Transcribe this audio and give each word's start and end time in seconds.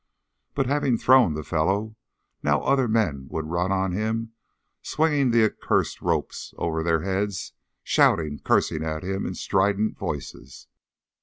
But 0.55 0.65
having 0.65 0.97
thrown 0.97 1.35
the 1.35 1.43
fellow, 1.43 1.95
now 2.41 2.63
other 2.63 2.87
men 2.87 3.27
would 3.29 3.45
run 3.45 3.71
on 3.71 3.91
him, 3.91 4.31
swinging 4.81 5.29
the 5.29 5.43
accursed 5.43 6.01
ropes 6.01 6.55
over 6.57 6.81
their 6.81 7.03
heads, 7.03 7.53
shouting, 7.83 8.39
cursing 8.39 8.83
at 8.83 9.03
him 9.03 9.27
in 9.27 9.35
strident 9.35 9.99
voices. 9.99 10.65